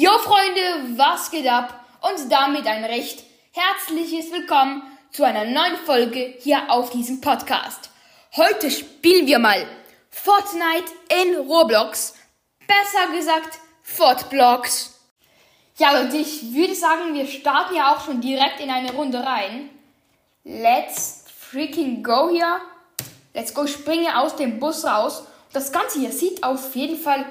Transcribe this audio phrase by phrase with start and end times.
[0.00, 1.74] Jo Freunde, was geht ab?
[2.02, 7.90] Und damit ein recht herzliches Willkommen zu einer neuen Folge hier auf diesem Podcast.
[8.36, 9.66] Heute spielen wir mal
[10.08, 12.14] Fortnite in Roblox.
[12.68, 15.00] Besser gesagt, Fortblocks.
[15.78, 19.68] Ja, und ich würde sagen, wir starten ja auch schon direkt in eine Runde rein.
[20.44, 22.60] Let's freaking go hier.
[23.34, 25.24] Let's go, springe aus dem Bus raus.
[25.52, 27.26] Das Ganze hier sieht auf jeden Fall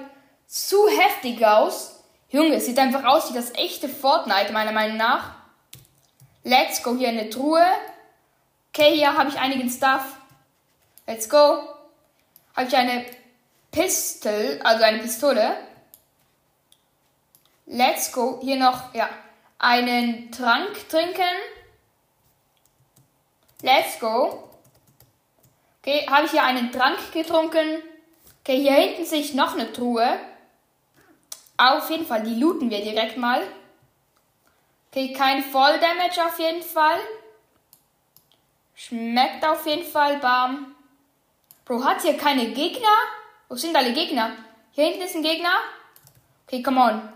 [0.47, 1.96] zu heftig aus.
[2.29, 5.35] Junge, es sieht einfach aus wie das echte Fortnite, meiner Meinung nach.
[6.43, 7.65] Let's go, hier eine Truhe.
[8.69, 10.17] Okay, hier habe ich einigen Stuff.
[11.05, 11.61] Let's go.
[12.55, 13.05] Habe ich eine
[13.71, 15.57] Pistol, also eine Pistole.
[17.65, 18.39] Let's go.
[18.41, 19.09] Hier noch, ja,
[19.59, 21.23] einen Trank trinken.
[23.61, 24.49] Let's go.
[25.81, 27.81] Okay, habe ich hier einen Trank getrunken.
[28.41, 30.19] Okay, hier hinten sehe ich noch eine Truhe.
[31.57, 33.41] Auf jeden Fall, die looten wir direkt mal.
[34.91, 36.99] Okay, kein Voll Damage auf jeden Fall.
[38.75, 40.75] Schmeckt auf jeden Fall, bam.
[41.65, 42.95] Bro, hat hier keine Gegner?
[43.49, 44.37] Wo sind alle Gegner?
[44.71, 45.53] Hier hinten ist ein Gegner.
[46.45, 47.13] Okay, come on.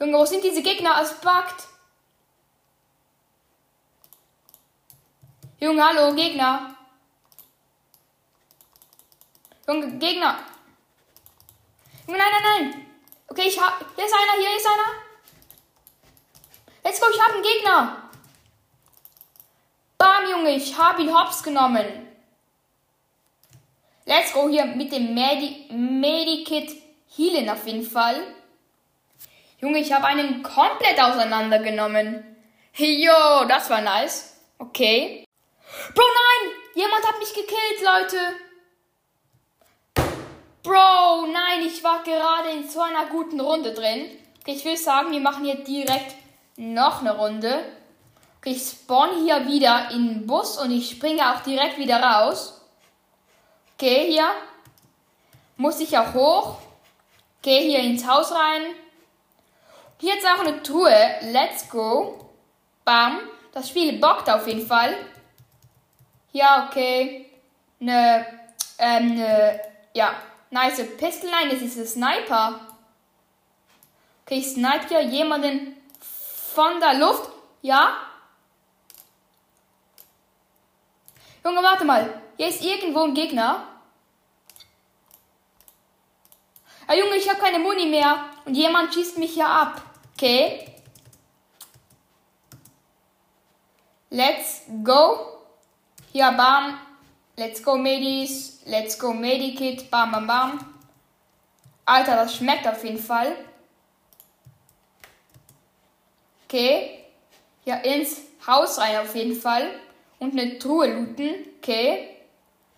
[0.00, 1.00] Junge, wo sind diese Gegner?
[1.02, 1.66] Es buggt.
[5.58, 6.76] Junge, hallo, Gegner.
[9.66, 10.38] Junge, Gegner.
[12.08, 12.86] Nein, nein, nein.
[13.28, 13.84] Okay, ich hab.
[13.94, 15.08] Hier ist einer, hier ist einer.
[16.82, 18.10] Let's go, ich hab einen Gegner.
[19.98, 22.08] Bam, Junge, ich hab ihn hops genommen.
[24.06, 26.70] Let's go hier mit dem Medi Medikit
[27.14, 28.34] healen auf jeden Fall.
[29.60, 32.24] Junge, ich habe einen komplett auseinandergenommen.
[32.74, 34.40] Jo, das war nice.
[34.58, 35.26] Okay.
[35.94, 36.52] Bro, nein!
[36.74, 38.47] Jemand hat mich gekillt, Leute.
[40.68, 44.04] Bro, nein, ich war gerade in so einer guten Runde drin.
[44.42, 46.14] Okay, ich will sagen, wir machen hier direkt
[46.58, 47.64] noch eine Runde.
[48.36, 52.60] Okay, ich spawn hier wieder in den Bus und ich springe auch direkt wieder raus.
[53.72, 54.28] Okay, hier.
[55.56, 56.58] Muss ich auch hoch.
[57.40, 58.60] Gehe hier ins Haus rein.
[59.98, 61.14] Hier ist auch eine Truhe.
[61.32, 62.28] Let's go.
[62.84, 63.20] Bam.
[63.52, 64.94] Das Spiel bockt auf jeden Fall.
[66.32, 67.24] Ja, okay.
[67.78, 68.26] Ne,
[68.78, 69.62] ähm, ne,
[69.94, 70.14] ja.
[70.50, 71.30] Nice Pistol.
[71.30, 72.60] Nein, das ist ein Sniper.
[74.24, 75.76] Okay, ich snipe hier jemanden
[76.54, 77.30] von der Luft.
[77.62, 77.96] Ja.
[81.44, 82.22] Junge, warte mal.
[82.36, 83.66] Hier ist irgendwo ein Gegner.
[86.86, 88.30] Ah, Junge, ich habe keine Muni mehr.
[88.44, 89.82] Und jemand schießt mich hier ab.
[90.14, 90.74] Okay.
[94.10, 95.42] Let's go.
[96.12, 96.78] Hier, bam.
[97.38, 98.62] Let's go, Medis.
[98.66, 99.88] Let's go, Medikit.
[99.92, 100.74] Bam, bam, bam.
[101.84, 103.36] Alter, das schmeckt auf jeden Fall.
[106.44, 107.04] Okay.
[107.62, 109.70] Hier ins Haus rein auf jeden Fall.
[110.18, 111.46] Und eine Truhe looten.
[111.58, 112.08] Okay.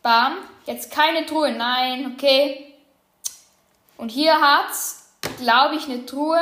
[0.03, 0.37] Bam.
[0.66, 1.53] Jetzt keine Truhe.
[1.53, 2.12] Nein.
[2.12, 2.75] Okay.
[3.97, 6.38] Und hier hat's, glaube ich, eine Truhe.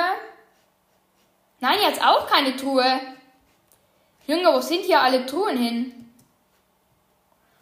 [1.61, 3.01] Nein, jetzt auch keine Truhe.
[4.27, 6.08] Junge, wo sind hier alle Truhen hin?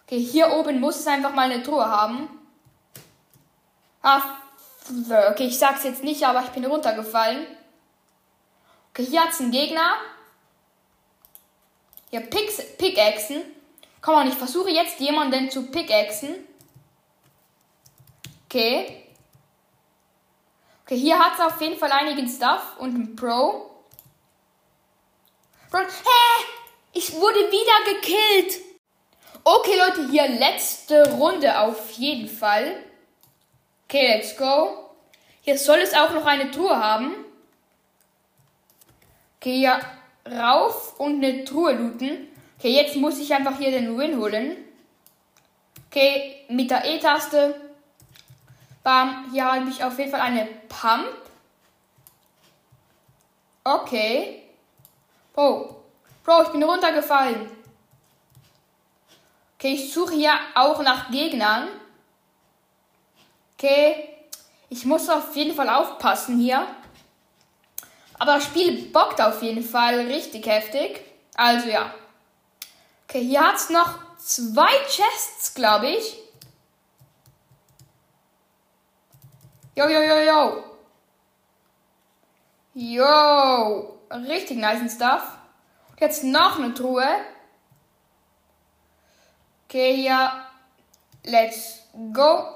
[0.06, 2.28] Okay, hier oben muss es einfach mal eine Truhe haben.
[4.02, 4.22] Ah,
[5.30, 7.44] okay, ich sag's jetzt nicht, aber ich bin runtergefallen.
[8.90, 9.94] Okay, hier hat's einen Gegner.
[12.10, 13.42] Hier Picks, Pickaxen.
[14.00, 16.36] Komm on, ich versuche jetzt jemanden zu pickaxen.
[18.44, 19.02] Okay.
[20.84, 23.70] Okay, hier hat's auf jeden Fall einigen Stuff und ein Pro.
[25.72, 26.44] Bro, hä?
[26.92, 28.65] Ich wurde wieder gekillt.
[29.48, 32.82] Okay, Leute, hier letzte Runde auf jeden Fall.
[33.84, 34.90] Okay, let's go.
[35.40, 37.14] Hier soll es auch noch eine Truhe haben.
[39.38, 39.80] Okay, hier
[40.28, 42.26] rauf und eine Truhe looten.
[42.58, 44.56] Okay, jetzt muss ich einfach hier den Win holen.
[45.92, 47.54] Okay, mit der E-Taste.
[48.82, 51.06] Bam, hier habe ich auf jeden Fall eine Pump.
[53.62, 54.42] Okay.
[55.32, 55.84] Bro.
[56.24, 57.55] Bro, ich bin runtergefallen.
[59.66, 61.66] Okay, ich suche hier auch nach Gegnern.
[63.54, 64.08] Okay.
[64.68, 66.64] Ich muss auf jeden Fall aufpassen hier.
[68.16, 71.00] Aber das Spiel bockt auf jeden Fall richtig heftig.
[71.34, 71.92] Also ja.
[73.08, 76.16] Okay, hier hat es noch zwei Chests, glaube ich.
[79.74, 80.64] Yo, yo, yo, yo.
[82.74, 83.98] Yo.
[84.12, 85.24] Richtig nice Stuff.
[85.98, 87.08] Jetzt noch eine Truhe.
[89.68, 90.46] Okay, hier.
[91.24, 91.82] Let's
[92.12, 92.54] go.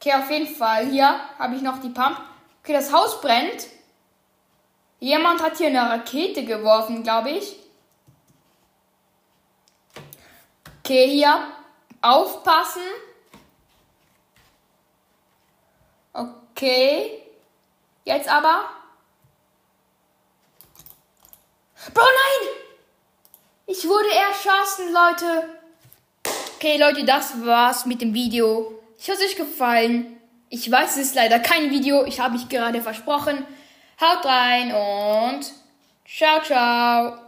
[0.00, 0.86] Okay, auf jeden Fall.
[0.86, 2.20] Hier habe ich noch die Pump.
[2.62, 3.68] Okay, das Haus brennt.
[4.98, 7.56] Jemand hat hier eine Rakete geworfen, glaube ich.
[10.80, 11.52] Okay, hier
[12.02, 12.82] aufpassen.
[16.12, 17.22] Okay.
[18.04, 18.68] Jetzt aber.
[21.92, 22.63] Bro, nein!
[23.66, 25.48] Ich wurde erschossen, Leute.
[26.56, 28.78] Okay, Leute, das war's mit dem Video.
[28.98, 30.18] Ich hoffe, es euch gefallen.
[30.50, 32.04] Ich weiß, es ist leider kein Video.
[32.04, 33.46] Ich habe mich gerade versprochen.
[34.00, 35.52] Haut rein und
[36.06, 37.23] ciao, ciao.